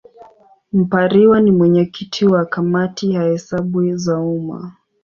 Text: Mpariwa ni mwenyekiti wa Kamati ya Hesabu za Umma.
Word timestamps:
Mpariwa 0.73 1.41
ni 1.41 1.51
mwenyekiti 1.51 2.25
wa 2.25 2.45
Kamati 2.45 3.11
ya 3.13 3.23
Hesabu 3.23 3.95
za 3.97 4.17
Umma. 4.19 4.75